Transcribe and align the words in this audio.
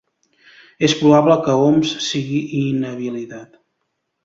És 0.87 0.95
probable 1.01 1.35
que 1.49 1.55
Homs 1.65 1.93
sigui 2.07 2.41
inhabilitat 2.63 3.57